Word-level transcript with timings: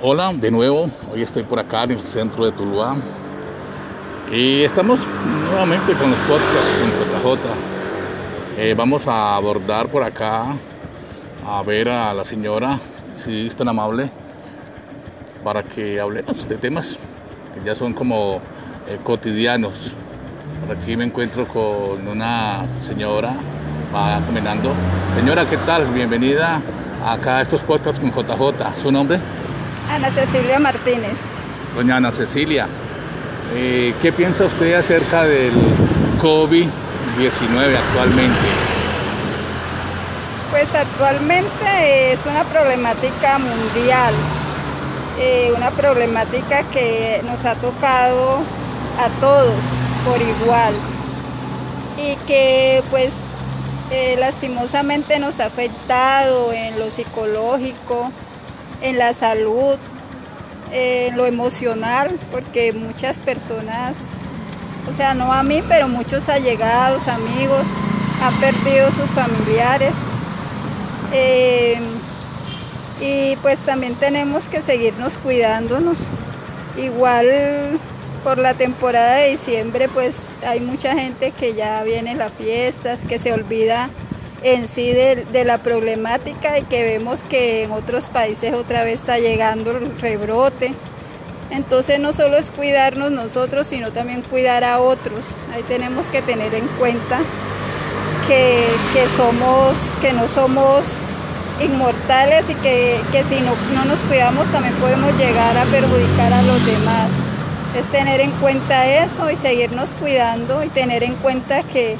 Hola, 0.00 0.32
de 0.32 0.52
nuevo, 0.52 0.88
hoy 1.12 1.22
estoy 1.22 1.42
por 1.42 1.58
acá 1.58 1.82
en 1.82 1.90
el 1.90 2.06
centro 2.06 2.44
de 2.44 2.52
Tuluá 2.52 2.94
y 4.30 4.62
estamos 4.62 5.04
nuevamente 5.50 5.92
con 5.94 6.12
los 6.12 6.20
podcasts 6.20 6.70
con 6.78 7.34
JJ. 7.34 7.48
Eh, 8.58 8.74
vamos 8.78 9.08
a 9.08 9.34
abordar 9.34 9.88
por 9.88 10.04
acá 10.04 10.54
a 11.44 11.62
ver 11.64 11.88
a 11.88 12.14
la 12.14 12.24
señora, 12.24 12.78
si 13.12 13.48
es 13.48 13.56
tan 13.56 13.66
amable, 13.66 14.08
para 15.42 15.64
que 15.64 15.98
hablemos 15.98 16.48
de 16.48 16.56
temas 16.58 16.96
que 17.52 17.66
ya 17.66 17.74
son 17.74 17.92
como 17.92 18.40
eh, 18.86 19.00
cotidianos. 19.02 19.94
Por 20.64 20.76
aquí 20.76 20.96
me 20.96 21.06
encuentro 21.06 21.44
con 21.48 22.06
una 22.06 22.64
señora, 22.80 23.34
va 23.92 24.20
caminando. 24.24 24.72
Señora, 25.16 25.44
¿qué 25.44 25.56
tal? 25.56 25.86
Bienvenida 25.86 26.62
acá 27.04 27.38
a 27.38 27.42
estos 27.42 27.64
podcasts 27.64 27.98
con 27.98 28.12
JJ. 28.12 28.78
¿Su 28.80 28.92
nombre? 28.92 29.18
Ana 29.90 30.10
Cecilia 30.10 30.58
Martínez. 30.58 31.16
Doña 31.74 31.96
Ana 31.96 32.12
Cecilia, 32.12 32.66
eh, 33.54 33.94
¿qué 34.02 34.12
piensa 34.12 34.44
usted 34.44 34.74
acerca 34.74 35.24
del 35.24 35.52
COVID-19 36.20 37.76
actualmente? 37.76 38.48
Pues 40.50 40.74
actualmente 40.74 42.12
es 42.12 42.20
una 42.26 42.44
problemática 42.44 43.38
mundial, 43.38 44.14
eh, 45.18 45.52
una 45.56 45.70
problemática 45.70 46.62
que 46.64 47.22
nos 47.24 47.44
ha 47.44 47.54
tocado 47.54 48.38
a 48.98 49.08
todos 49.20 49.54
por 50.04 50.20
igual 50.20 50.74
y 51.96 52.16
que 52.26 52.82
pues 52.90 53.10
eh, 53.90 54.16
lastimosamente 54.18 55.18
nos 55.18 55.40
ha 55.40 55.46
afectado 55.46 56.52
en 56.52 56.78
lo 56.78 56.90
psicológico, 56.90 58.10
en 58.82 58.98
la 58.98 59.14
salud, 59.14 59.76
en 60.72 61.16
lo 61.16 61.26
emocional, 61.26 62.18
porque 62.30 62.72
muchas 62.72 63.18
personas, 63.18 63.96
o 64.90 64.94
sea, 64.94 65.14
no 65.14 65.32
a 65.32 65.42
mí, 65.42 65.62
pero 65.68 65.88
muchos 65.88 66.28
allegados, 66.28 67.08
amigos, 67.08 67.66
han 68.22 68.34
perdido 68.34 68.90
sus 68.90 69.10
familiares. 69.10 69.92
Eh, 71.12 71.78
y 73.00 73.36
pues 73.36 73.58
también 73.60 73.94
tenemos 73.94 74.48
que 74.48 74.60
seguirnos 74.60 75.18
cuidándonos. 75.18 75.98
Igual 76.76 77.78
por 78.24 78.38
la 78.38 78.54
temporada 78.54 79.16
de 79.16 79.30
diciembre 79.30 79.88
pues 79.88 80.16
hay 80.46 80.60
mucha 80.60 80.94
gente 80.94 81.30
que 81.30 81.54
ya 81.54 81.82
viene 81.84 82.12
en 82.12 82.18
las 82.18 82.32
fiestas, 82.32 82.98
que 83.08 83.18
se 83.18 83.32
olvida 83.32 83.88
en 84.42 84.68
sí 84.68 84.92
de, 84.92 85.44
la 85.44 85.58
problemática 85.58 86.58
y 86.58 86.62
que 86.62 86.82
vemos 86.82 87.22
que 87.22 87.64
en 87.64 87.72
otros 87.72 88.04
países 88.04 88.54
otra 88.54 88.84
vez 88.84 89.00
está 89.00 89.18
llegando 89.18 89.70
el 89.72 89.98
rebrote. 89.98 90.74
Entonces 91.50 91.98
no 91.98 92.12
solo 92.12 92.36
es 92.36 92.50
cuidarnos 92.50 93.10
nosotros, 93.10 93.66
sino 93.66 93.90
también 93.90 94.22
cuidar 94.22 94.64
a 94.64 94.80
otros. 94.80 95.24
Ahí 95.54 95.62
tenemos 95.62 96.06
que 96.06 96.22
tener 96.22 96.54
en 96.54 96.66
cuenta 96.78 97.20
que, 98.28 99.06
somos, 99.16 99.94
que 100.02 100.12
no 100.12 100.28
somos 100.28 100.84
inmortales 101.64 102.44
y 102.50 102.54
que, 102.56 103.00
si 103.28 103.40
no, 103.40 103.52
no 103.74 103.84
nos 103.86 103.98
cuidamos 104.00 104.46
también 104.48 104.74
podemos 104.74 105.16
llegar 105.16 105.56
a 105.56 105.64
perjudicar 105.64 106.32
a 106.32 106.42
los 106.42 106.64
demás. 106.66 107.10
Es 107.76 107.86
tener 107.86 108.20
en 108.20 108.30
cuenta 108.32 108.86
eso 108.86 109.30
y 109.30 109.36
seguirnos 109.36 109.90
cuidando 109.94 110.62
y 110.62 110.68
tener 110.68 111.02
en 111.02 111.14
cuenta 111.14 111.62
que, 111.62 111.96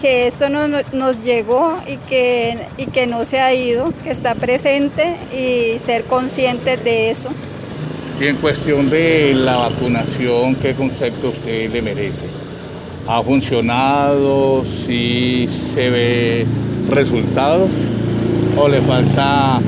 que 0.00 0.28
esto 0.28 0.48
no, 0.48 0.68
nos 0.92 1.22
llegó 1.22 1.78
y 1.86 1.96
que, 1.96 2.58
y 2.76 2.86
que 2.86 3.06
no 3.06 3.24
se 3.24 3.40
ha 3.40 3.54
ido, 3.54 3.92
que 4.04 4.10
está 4.10 4.34
presente 4.34 5.16
y 5.32 5.78
ser 5.84 6.04
conscientes 6.04 6.82
de 6.84 7.10
eso. 7.10 7.30
Y 8.20 8.26
en 8.26 8.36
cuestión 8.36 8.88
de 8.88 9.34
la 9.34 9.58
vacunación, 9.58 10.54
¿qué 10.56 10.74
concepto 10.74 11.28
usted 11.28 11.70
le 11.70 11.82
merece? 11.82 12.26
¿Ha 13.06 13.22
funcionado? 13.22 14.64
¿Si 14.64 15.46
se 15.48 15.90
ve 15.90 16.46
resultados? 16.88 17.70
¿O 18.56 18.68
le 18.68 18.80
falta 18.80 19.60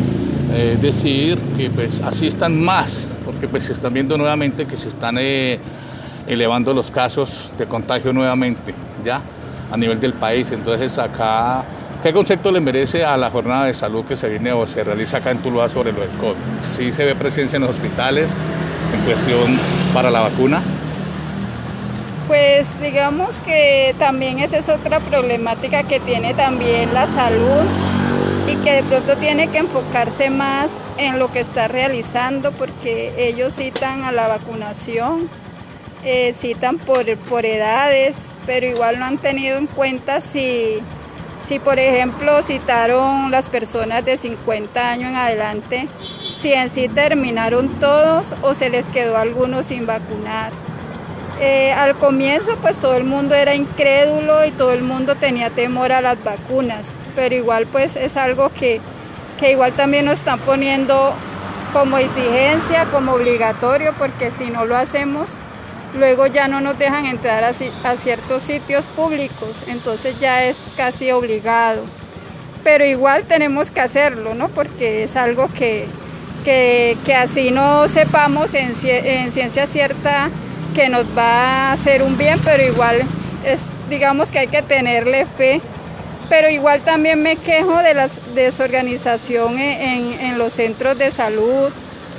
eh, 0.54 0.78
decir 0.80 1.36
que 1.58 1.69
pues 1.69 2.00
asistan 2.00 2.58
más? 2.58 3.06
Porque 3.24 3.48
pues 3.48 3.64
se 3.64 3.74
están 3.74 3.92
viendo 3.92 4.16
nuevamente 4.16 4.64
que 4.64 4.78
se 4.78 4.88
están 4.88 5.16
eh, 5.19 5.58
elevando 6.26 6.72
los 6.72 6.91
casos 6.91 7.53
de 7.58 7.66
contagio 7.66 8.14
nuevamente, 8.14 8.74
¿ya? 9.04 9.20
A 9.70 9.76
nivel 9.76 10.00
del 10.00 10.12
país. 10.14 10.52
Entonces 10.52 10.98
acá, 10.98 11.64
¿qué 12.02 12.12
concepto 12.12 12.50
le 12.50 12.60
merece 12.60 13.04
a 13.04 13.16
la 13.16 13.30
jornada 13.30 13.66
de 13.66 13.74
salud 13.74 14.04
que 14.04 14.16
se 14.16 14.28
viene 14.28 14.52
o 14.52 14.66
se 14.66 14.84
realiza 14.84 15.18
acá 15.18 15.30
en 15.30 15.38
Tuluá 15.38 15.68
sobre 15.68 15.92
lo 15.92 16.00
del 16.00 16.10
COVID? 16.10 16.36
¿Sí 16.62 16.92
se 16.92 17.04
ve 17.04 17.14
presencia 17.14 17.56
en 17.56 17.62
los 17.62 17.72
hospitales 17.72 18.34
en 18.94 19.00
cuestión 19.02 19.58
para 19.92 20.10
la 20.10 20.20
vacuna? 20.20 20.62
Pues 22.26 22.66
digamos 22.82 23.36
que 23.40 23.94
también 23.98 24.38
esa 24.38 24.58
es 24.58 24.68
otra 24.68 25.00
problemática 25.00 25.84
que 25.84 25.98
tiene 25.98 26.34
también 26.34 26.92
la 26.92 27.06
salud 27.06 27.64
y 28.46 28.56
que 28.56 28.72
de 28.72 28.82
pronto 28.82 29.16
tiene 29.16 29.48
que 29.48 29.58
enfocarse 29.58 30.28
más 30.28 30.70
en 30.98 31.18
lo 31.18 31.32
que 31.32 31.40
está 31.40 31.68
realizando 31.68 32.52
porque 32.52 33.14
ellos 33.16 33.54
citan 33.54 34.04
a 34.04 34.12
la 34.12 34.28
vacunación, 34.28 35.28
eh, 36.10 36.34
citan 36.41 36.78
por, 36.78 37.04
por 37.19 37.44
edades, 37.44 38.16
pero 38.46 38.64
igual 38.64 38.98
no 38.98 39.04
han 39.04 39.19
tenido 39.19 39.58
en 39.58 39.66
cuenta 39.66 40.22
si, 40.22 40.78
si 41.46 41.58
por 41.58 41.78
ejemplo 41.78 42.42
citaron 42.42 43.30
las 43.30 43.50
personas 43.50 44.06
de 44.06 44.16
50 44.16 44.91
años 44.91 45.10
en 45.10 45.16
adelante, 45.16 45.86
si 46.41 46.54
en 46.54 46.70
sí 46.70 46.88
terminaron 46.88 47.68
todos 47.78 48.34
o 48.41 48.54
se 48.54 48.70
les 48.70 48.86
quedó 48.86 49.18
alguno 49.18 49.62
sin 49.62 49.84
vacunar. 49.84 50.50
Eh, 51.41 51.72
al 51.72 51.94
comienzo 51.98 52.56
pues 52.56 52.78
todo 52.78 52.97
el 52.97 53.04
mundo 53.04 53.34
era 53.34 53.54
incrédulo 53.54 54.47
y 54.47 54.50
todo 54.50 54.72
el 54.72 54.82
mundo 54.82 55.14
tenía 55.14 55.50
temor 55.50 55.92
a 55.92 56.00
las 56.00 56.24
vacunas, 56.24 56.94
pero 57.14 57.34
igual 57.34 57.66
pues 57.66 57.97
es 57.97 58.16
algo 58.16 58.48
que, 58.48 58.80
que 59.38 59.52
igual 59.52 59.74
también 59.74 60.06
nos 60.06 60.20
están 60.20 60.38
poniendo 60.41 61.12
como 61.74 61.98
exigencia, 61.98 62.86
como 62.86 63.12
obligatorio, 63.12 63.92
porque 63.98 64.30
si 64.30 64.50
no 64.50 64.64
lo 64.64 64.74
hacemos 64.74 65.38
luego 65.94 66.26
ya 66.26 66.49
no 66.49 66.60
nos 66.60 66.78
dejan 66.78 67.06
entrar 67.06 67.44
a, 67.44 67.97
ciertos 67.97 68.43
sitios 68.43 68.91
públicos, 68.91 69.62
entonces 69.66 70.19
ya 70.21 70.44
es 70.44 70.56
casi 70.76 71.10
obligado. 71.10 71.84
Pero 72.65 72.84
igual 72.84 73.25
tenemos 73.25 73.71
que 73.71 73.81
hacerlo, 73.81 74.34
¿no? 74.34 74.48
Porque 74.48 75.04
es 75.04 75.16
algo 75.16 75.48
que, 75.48 75.87
que, 76.44 76.97
así 77.15 77.50
no 77.50 77.88
sepamos 77.88 78.54
en, 78.54 78.75
en, 78.82 79.32
ciencia 79.32 79.66
cierta 79.66 80.31
que 80.75 80.88
nos 80.88 81.06
va 81.16 81.71
a 81.71 81.72
hacer 81.72 82.03
un 82.03 82.19
bien, 82.19 82.38
pero 82.44 82.62
igual 82.62 82.97
es, 83.44 83.60
digamos 83.88 84.31
que 84.31 84.41
hay 84.41 84.48
que 84.48 84.62
tenerle 84.62 85.27
fe. 85.27 85.60
Pero 86.28 86.50
igual 86.50 86.82
también 86.82 87.22
me 87.22 87.37
quejo 87.37 87.78
de 87.78 87.94
la 87.94 88.10
desorganización 88.34 89.59
en, 89.59 90.12
en 90.21 90.37
los 90.37 90.53
centros 90.53 90.98
de 90.98 91.10
salud, 91.10 91.72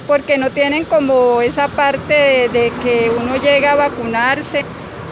porque 0.09 0.39
no 0.39 0.49
tienen 0.49 0.85
como 0.85 1.39
esa 1.39 1.67
parte 1.67 2.49
de, 2.49 2.73
que 2.81 3.11
uno 3.15 3.37
llega 3.37 3.73
a 3.73 3.75
vacunarse 3.75 4.65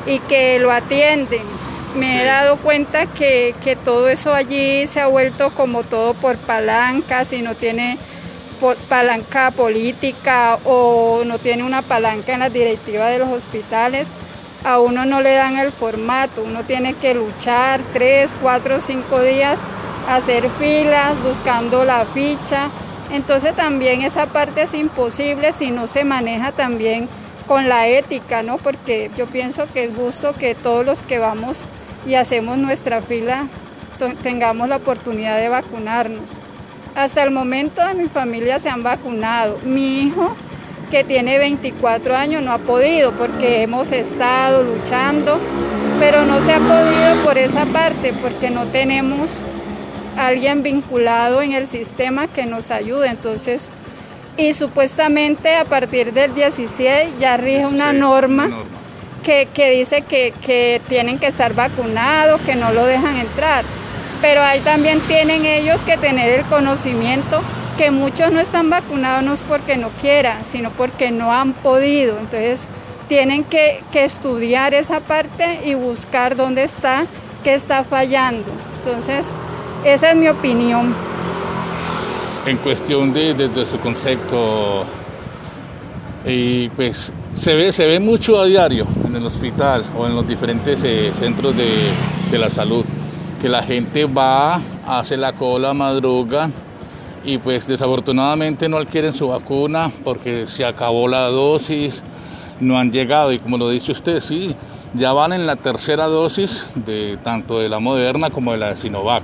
y 0.08 0.18
que 0.22 0.58
lo 0.58 0.72
atienden. 0.72 1.44
Me 1.96 2.24
he 2.24 2.26
dado 2.26 2.58
cuenta 2.58 3.06
que, 3.06 3.54
todo 3.86 4.10
eso 4.10 4.34
allí 4.34 4.88
se 4.88 5.00
ha 5.00 5.06
vuelto 5.06 5.52
como 5.52 5.84
todo 5.84 6.16
por 6.16 6.36
palanca, 6.38 7.26
si 7.26 7.44
no 7.44 7.54
tiene 7.54 8.00
palanca 8.90 9.52
política 9.52 10.58
o 10.66 11.22
no 11.28 11.38
tiene 11.38 11.64
una 11.64 11.84
palanca 11.84 12.34
en 12.34 12.40
la 12.40 12.50
directiva 12.50 13.06
de 13.06 13.20
los 13.20 13.30
hospitales, 13.30 14.08
a 14.64 14.80
uno 14.80 15.06
no 15.06 15.22
le 15.22 15.36
dan 15.36 15.58
el 15.58 15.72
formato, 15.72 16.42
uno 16.42 16.64
tiene 16.64 16.96
que 16.96 17.14
luchar 17.14 17.82
tres, 17.94 18.32
cuatro, 18.42 18.80
cinco 18.80 19.22
días, 19.22 19.60
hacer 20.10 20.50
filas, 20.58 21.14
buscando 21.22 21.86
la 21.86 22.04
ficha, 22.04 22.72
entonces 23.12 23.56
también 23.56 24.02
esa 24.02 24.26
parte 24.26 24.64
es 24.64 24.74
imposible 24.74 25.54
si 25.54 25.72
no 25.72 25.88
se 25.88 26.04
maneja 26.04 26.52
también 26.52 27.08
con 27.48 27.70
la 27.70 27.88
ética, 27.88 28.44
¿no? 28.44 28.58
Porque 28.58 29.10
yo 29.18 29.26
pienso 29.26 29.66
que 29.72 29.86
es 29.86 29.96
justo 29.96 30.34
que 30.34 30.56
todos 30.56 30.86
los 30.86 31.02
que 31.02 31.18
vamos 31.18 31.64
y 32.06 32.16
hacemos 32.16 32.58
nuestra 32.58 33.02
fila 33.02 33.48
tengamos 34.22 34.70
la 34.70 34.78
oportunidad 34.78 35.40
de 35.40 35.50
vacunarnos. 35.50 36.26
Hasta 36.96 37.24
el 37.24 37.32
momento 37.32 37.86
de 37.86 37.94
mi 37.94 38.10
familia 38.10 38.60
se 38.60 38.70
han 38.70 38.84
vacunado. 38.84 39.60
Mi 39.64 40.02
hijo, 40.02 40.36
que 40.92 41.04
tiene 41.04 41.38
24 41.38 42.16
años, 42.16 42.44
no 42.44 42.52
ha 42.52 42.58
podido 42.58 43.12
porque 43.12 43.64
hemos 43.64 43.92
estado 43.92 44.64
luchando, 44.64 45.40
pero 46.00 46.26
no 46.26 46.40
se 46.46 46.54
ha 46.54 46.60
podido 46.60 47.24
por 47.24 47.38
esa 47.38 47.66
parte 47.66 48.14
porque 48.22 48.50
no 48.50 48.66
tenemos 48.66 49.30
alguien 50.18 50.64
vinculado 50.64 51.42
en 51.42 51.54
el 51.54 51.68
sistema 51.68 52.28
que 52.28 52.46
nos 52.46 52.72
ayude. 52.72 53.08
Entonces, 53.08 53.70
y 54.38 54.54
supuestamente 54.54 55.56
a 55.56 55.66
partir 55.66 56.14
del 56.14 56.34
16 56.36 57.20
ya 57.20 57.38
rige 57.38 57.66
una 57.66 57.94
norma, 57.94 58.50
Que, 59.24 59.46
dice 59.72 60.04
que, 60.04 60.34
que, 60.42 60.80
tienen 60.88 61.20
que 61.20 61.28
estar 61.28 61.54
vacunados, 61.54 62.40
que 62.42 62.56
no 62.56 62.72
lo 62.72 62.86
dejan 62.86 63.18
entrar. 63.18 63.66
Pero 64.22 64.42
ahí 64.42 64.62
también 64.62 65.02
tienen 65.02 65.46
ellos 65.46 65.82
que 65.82 65.98
tener 65.98 66.30
el 66.40 66.46
conocimiento 66.46 67.42
que 67.78 67.92
muchos 67.92 68.32
no 68.32 68.40
están 68.40 68.70
vacunados 68.70 69.24
no 69.24 69.34
es 69.34 69.42
porque 69.42 69.78
no 69.78 69.90
quieran, 70.02 70.44
sino 70.50 70.72
porque 70.72 71.12
no 71.12 71.32
han 71.32 71.54
podido. 71.54 72.18
Entonces 72.18 72.62
tienen 73.08 73.44
que, 73.44 73.84
estudiar 73.94 74.74
esa 74.74 75.00
parte 75.00 75.62
y 75.66 75.74
buscar 75.74 76.36
dónde 76.36 76.64
está, 76.64 77.06
qué 77.44 77.54
está 77.54 77.84
fallando. 77.84 78.46
Entonces, 78.78 79.28
esa 79.84 80.12
es 80.12 80.16
mi 80.16 80.28
opinión. 80.28 80.94
En 82.46 82.58
cuestión 82.58 83.14
de, 83.14 83.34
de, 83.34 83.66
su 83.66 83.80
concepto, 83.80 84.86
y 86.26 86.70
pues 86.70 87.12
se 87.34 87.54
ve, 87.56 87.72
se 87.72 87.86
ve 87.86 88.00
mucho 88.00 88.40
a 88.40 88.46
diario 88.46 88.88
en 89.06 89.16
el 89.16 89.26
hospital 89.26 89.84
o 89.98 90.08
en 90.08 90.16
los 90.16 90.28
diferentes 90.28 90.82
eh, 90.84 91.12
centros 91.20 91.56
de, 91.58 91.68
de, 92.32 92.38
la 92.38 92.50
salud, 92.50 92.86
que 93.42 93.50
la 93.50 93.64
gente 93.64 94.06
va, 94.06 94.62
hace 94.88 95.18
la 95.18 95.34
cola, 95.34 95.74
madruga 95.74 96.50
y 97.26 97.38
pues 97.38 97.68
desafortunadamente 97.68 98.70
no 98.70 98.78
adquieren 98.78 99.14
su 99.14 99.28
vacuna 99.28 99.92
porque 100.06 100.48
se 100.48 100.64
acabó 100.64 101.10
la 101.10 101.28
dosis, 101.28 102.02
no 102.62 102.78
han 102.78 102.92
llegado 102.92 103.34
y 103.34 103.40
como 103.40 103.58
lo 103.58 103.70
dice 103.70 103.92
usted, 103.92 104.22
sí, 104.22 104.56
ya 104.94 105.12
van 105.12 105.34
en 105.34 105.46
la 105.46 105.58
tercera 105.58 106.06
dosis 106.06 106.66
de 106.76 107.18
tanto 107.24 107.60
de 107.60 107.68
la 107.68 107.80
Moderna 107.80 108.30
como 108.30 108.54
de 108.54 108.58
la 108.58 108.70
de 108.70 108.78
Sinovac. 108.78 109.24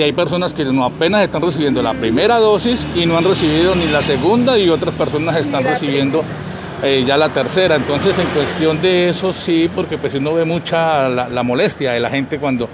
Y 0.00 0.02
hay 0.02 0.12
personas 0.12 0.54
que 0.54 0.64
no 0.64 0.82
apenas 0.82 1.22
están 1.22 1.42
recibiendo 1.42 1.82
la 1.82 1.92
primera 1.92 2.38
dosis 2.38 2.86
y 2.96 3.04
no 3.04 3.18
han 3.18 3.24
recibido 3.24 3.74
ni 3.74 3.84
la 3.92 4.00
segunda 4.00 4.58
y 4.58 4.70
otras 4.70 4.94
personas 4.94 5.36
están 5.36 5.62
recibiendo 5.62 6.24
eh, 6.82 7.04
ya 7.06 7.18
la 7.18 7.28
tercera. 7.28 7.76
Entonces 7.76 8.18
en 8.18 8.24
cuestión 8.28 8.80
de 8.80 9.10
eso 9.10 9.34
sí, 9.34 9.68
porque 9.74 9.98
pues 9.98 10.14
uno 10.14 10.32
ve 10.32 10.46
mucha 10.46 11.06
la 11.10 11.42
molestia 11.42 11.92
de 11.92 12.00
la 12.00 12.08
gente 12.08 12.38
cuando 12.38 12.66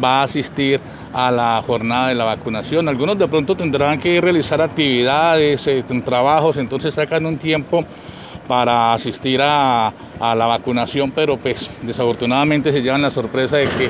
va 0.00 0.20
a 0.20 0.22
asistir 0.22 0.80
a 1.12 1.32
la 1.32 1.60
jornada 1.66 2.10
de 2.10 2.14
la 2.14 2.24
vacunación. 2.24 2.88
Algunos 2.88 3.18
de 3.18 3.26
pronto 3.26 3.56
tendrán 3.56 3.98
que 3.98 4.20
realizar 4.20 4.60
actividades, 4.60 5.66
eh, 5.66 5.84
trabajos, 6.04 6.58
entonces 6.58 6.94
sacan 6.94 7.26
un 7.26 7.38
tiempo 7.38 7.84
para 8.46 8.94
asistir 8.94 9.40
a, 9.42 9.92
la 10.20 10.46
vacunación, 10.46 11.10
pero 11.10 11.36
pues 11.36 11.70
desafortunadamente 11.82 12.72
se 12.72 12.82
llevan 12.82 13.02
la 13.02 13.10
sorpresa 13.10 13.56
de 13.56 13.64
que 13.64 13.88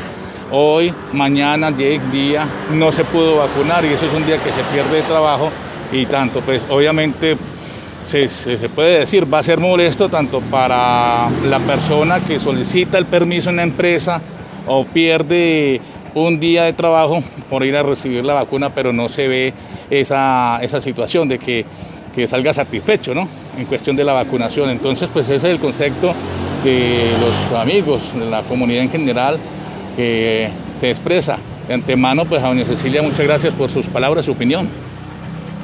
hoy, 0.50 0.92
mañana, 1.12 1.70
10 1.70 2.12
días 2.12 2.46
no 2.72 2.92
se 2.92 3.04
pudo 3.04 3.36
vacunar 3.36 3.84
y 3.84 3.88
eso 3.88 4.06
es 4.06 4.14
un 4.14 4.26
día 4.26 4.36
que 4.36 4.50
se 4.50 4.62
pierde 4.72 4.96
de 4.96 5.02
trabajo 5.02 5.50
y 5.92 6.06
tanto, 6.06 6.40
pues 6.40 6.62
obviamente 6.68 7.36
se, 8.04 8.28
se, 8.28 8.56
puede 8.68 9.00
decir, 9.00 9.32
va 9.32 9.40
a 9.40 9.42
ser 9.42 9.58
molesto 9.58 10.08
tanto 10.08 10.40
para 10.40 11.28
la 11.48 11.58
persona 11.60 12.20
que 12.20 12.40
solicita 12.40 12.98
el 12.98 13.06
permiso 13.06 13.50
en 13.50 13.56
la 13.56 13.62
empresa 13.62 14.20
o 14.66 14.84
pierde 14.84 15.80
un 16.14 16.40
día 16.40 16.64
de 16.64 16.72
trabajo 16.72 17.22
por 17.50 17.64
ir 17.64 17.76
a 17.76 17.82
recibir 17.82 18.24
la 18.24 18.34
vacuna, 18.34 18.70
pero 18.70 18.92
no 18.92 19.08
se 19.08 19.28
ve 19.28 19.54
esa, 19.90 20.60
situación 20.80 21.28
de 21.28 21.38
que, 21.38 21.64
salga 22.26 22.52
satisfecho 22.52 23.14
¿no? 23.14 23.28
en 23.56 23.64
cuestión 23.66 23.94
de 23.94 24.02
la 24.02 24.12
vacunación. 24.12 24.70
Entonces, 24.70 25.08
pues 25.12 25.26
ese 25.26 25.36
es 25.36 25.44
el 25.44 25.60
concepto 25.60 26.12
de 26.64 27.12
los 27.20 27.60
amigos, 27.60 28.10
de 28.18 28.28
la 28.28 28.42
comunidad 28.42 28.82
en 28.82 28.90
general, 28.90 29.38
que 29.98 30.48
se 30.78 30.90
expresa. 30.90 31.38
De 31.66 31.74
antemano, 31.74 32.24
pues 32.24 32.40
a 32.40 32.46
doña 32.46 32.64
Cecilia, 32.64 33.02
muchas 33.02 33.26
gracias 33.26 33.52
por 33.52 33.68
sus 33.68 33.88
palabras, 33.88 34.26
su 34.26 34.32
opinión. 34.32 34.68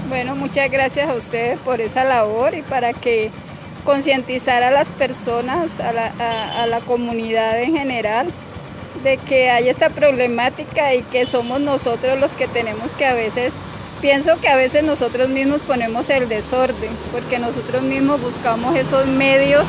Bueno, 0.08 0.34
muchas 0.34 0.68
gracias 0.72 1.08
a 1.08 1.14
ustedes 1.14 1.60
por 1.60 1.80
esa 1.80 2.02
labor 2.02 2.52
y 2.56 2.62
para 2.62 2.92
que 2.92 3.30
concientizar 3.84 4.64
a 4.64 4.72
las 4.72 4.88
personas, 4.88 5.70
a 5.78 6.66
la 6.66 6.80
comunidad 6.80 7.62
en 7.62 7.76
general, 7.76 8.26
de 9.04 9.18
que 9.18 9.50
hay 9.50 9.68
esta 9.68 9.88
problemática 9.88 10.94
y 10.94 11.02
que 11.02 11.26
somos 11.26 11.60
nosotros 11.60 12.18
los 12.18 12.32
que 12.32 12.48
tenemos 12.48 12.92
que 12.92 13.06
a 13.06 13.14
veces, 13.14 13.52
pienso 14.00 14.40
que 14.40 14.48
a 14.48 14.56
veces 14.56 14.82
nosotros 14.82 15.28
mismos 15.28 15.60
ponemos 15.60 16.10
el 16.10 16.28
desorden, 16.28 16.90
porque 17.12 17.38
nosotros 17.38 17.82
mismos 17.82 18.20
buscamos 18.20 18.74
esos 18.74 19.06
medios 19.06 19.64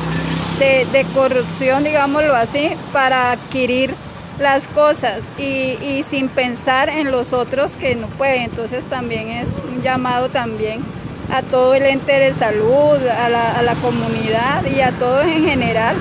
de, 0.58 1.06
corrupción, 1.14 1.84
digámoslo 1.84 2.34
así, 2.34 2.70
para 2.92 3.30
adquirir 3.30 3.94
las 4.38 4.66
cosas 4.68 5.20
y, 5.38 6.04
sin 6.10 6.28
pensar 6.28 6.88
en 6.88 7.10
los 7.10 7.32
otros 7.32 7.76
que 7.76 7.94
no 7.94 8.06
pueden. 8.06 8.42
Entonces 8.42 8.84
también 8.84 9.30
es 9.30 9.48
un 9.72 9.82
llamado 9.82 10.28
también 10.28 10.82
a 11.32 11.42
todo 11.42 11.74
el 11.74 11.82
ente 11.84 12.12
de 12.12 12.32
salud, 12.34 12.98
a 13.06 13.28
la, 13.28 13.74
comunidad 13.82 14.64
y 14.66 14.80
a 14.80 14.92
todos 14.92 15.24
en 15.24 15.44
general 15.44 15.96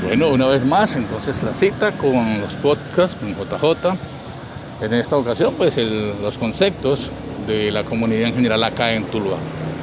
bueno, 0.00 0.28
una 0.28 0.46
vez 0.46 0.64
más, 0.64 0.94
entonces 0.94 1.42
la 1.42 1.52
cita 1.52 1.90
con 1.92 2.40
los 2.40 2.54
podcasts, 2.56 3.16
con 3.16 3.34
JJ. 3.34 3.94
En 4.80 4.94
esta 4.94 5.16
ocasión, 5.16 5.54
pues 5.58 5.76
los 5.76 6.38
conceptos 6.38 7.10
de 7.46 7.70
la 7.72 7.82
comunidad 7.82 8.28
en 8.28 8.34
general 8.34 8.62
acá 8.62 8.92
en 8.92 9.04
Tuluá. 9.04 9.36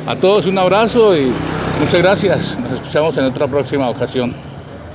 A 0.08 0.16
todos 0.16 0.46
un 0.46 0.58
abrazo 0.58 1.18
y 1.18 1.32
muchas 1.80 2.02
gracias. 2.02 2.58
Nos 2.60 2.72
escuchamos 2.74 3.18
en 3.18 3.26
otra 3.26 3.48
próxima 3.48 3.90
ocasión. 3.90 4.34